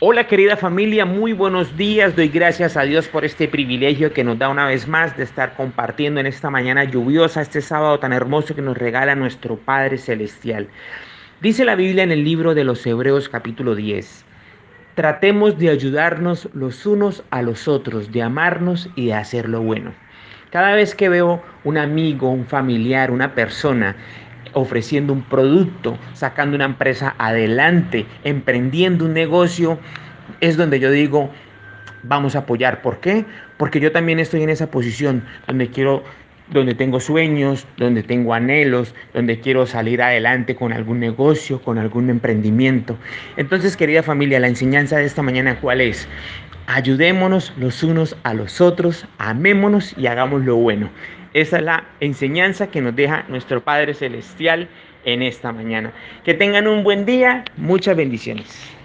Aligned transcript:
Hola 0.00 0.28
querida 0.28 0.56
familia, 0.56 1.04
muy 1.04 1.32
buenos 1.32 1.76
días. 1.76 2.14
Doy 2.14 2.28
gracias 2.28 2.76
a 2.76 2.82
Dios 2.82 3.08
por 3.08 3.24
este 3.24 3.48
privilegio 3.48 4.12
que 4.12 4.22
nos 4.22 4.38
da 4.38 4.48
una 4.48 4.64
vez 4.64 4.86
más 4.86 5.16
de 5.16 5.24
estar 5.24 5.56
compartiendo 5.56 6.20
en 6.20 6.26
esta 6.26 6.50
mañana 6.50 6.84
lluviosa, 6.84 7.42
este 7.42 7.60
sábado 7.60 7.98
tan 7.98 8.12
hermoso 8.12 8.54
que 8.54 8.62
nos 8.62 8.78
regala 8.78 9.16
nuestro 9.16 9.56
Padre 9.56 9.98
Celestial. 9.98 10.68
Dice 11.40 11.64
la 11.64 11.74
Biblia 11.74 12.04
en 12.04 12.12
el 12.12 12.22
libro 12.22 12.54
de 12.54 12.62
los 12.62 12.86
Hebreos 12.86 13.28
capítulo 13.28 13.74
10. 13.74 14.24
Tratemos 14.94 15.58
de 15.58 15.70
ayudarnos 15.70 16.48
los 16.54 16.86
unos 16.86 17.24
a 17.30 17.42
los 17.42 17.66
otros, 17.66 18.12
de 18.12 18.22
amarnos 18.22 18.88
y 18.94 19.06
de 19.06 19.14
hacer 19.14 19.48
lo 19.48 19.62
bueno. 19.62 19.92
Cada 20.52 20.76
vez 20.76 20.94
que 20.94 21.08
veo 21.08 21.42
un 21.64 21.76
amigo, 21.76 22.30
un 22.30 22.46
familiar, 22.46 23.10
una 23.10 23.34
persona 23.34 23.96
ofreciendo 24.58 25.12
un 25.12 25.22
producto, 25.22 25.98
sacando 26.14 26.56
una 26.56 26.64
empresa 26.64 27.14
adelante, 27.18 28.06
emprendiendo 28.24 29.04
un 29.04 29.14
negocio, 29.14 29.78
es 30.40 30.56
donde 30.56 30.80
yo 30.80 30.90
digo, 30.90 31.30
vamos 32.02 32.36
a 32.36 32.40
apoyar. 32.40 32.82
¿Por 32.82 33.00
qué? 33.00 33.24
Porque 33.56 33.80
yo 33.80 33.92
también 33.92 34.18
estoy 34.18 34.42
en 34.42 34.50
esa 34.50 34.70
posición 34.70 35.24
donde 35.46 35.68
quiero 35.68 36.02
donde 36.50 36.74
tengo 36.74 36.98
sueños, 37.00 37.66
donde 37.76 38.02
tengo 38.02 38.34
anhelos, 38.34 38.94
donde 39.12 39.40
quiero 39.40 39.66
salir 39.66 40.00
adelante 40.00 40.56
con 40.56 40.72
algún 40.72 40.98
negocio, 41.00 41.60
con 41.60 41.78
algún 41.78 42.08
emprendimiento. 42.10 42.96
Entonces, 43.36 43.76
querida 43.76 44.02
familia, 44.02 44.40
la 44.40 44.48
enseñanza 44.48 44.96
de 44.96 45.04
esta 45.04 45.22
mañana, 45.22 45.60
¿cuál 45.60 45.80
es? 45.80 46.08
Ayudémonos 46.66 47.52
los 47.58 47.82
unos 47.82 48.16
a 48.24 48.34
los 48.34 48.60
otros, 48.60 49.06
amémonos 49.18 49.94
y 49.96 50.06
hagamos 50.06 50.44
lo 50.44 50.56
bueno. 50.56 50.90
Esa 51.34 51.58
es 51.58 51.62
la 51.62 51.84
enseñanza 52.00 52.70
que 52.70 52.80
nos 52.80 52.96
deja 52.96 53.24
nuestro 53.28 53.62
Padre 53.62 53.94
Celestial 53.94 54.68
en 55.04 55.22
esta 55.22 55.52
mañana. 55.52 55.92
Que 56.24 56.34
tengan 56.34 56.66
un 56.66 56.84
buen 56.84 57.04
día, 57.04 57.44
muchas 57.56 57.96
bendiciones. 57.96 58.77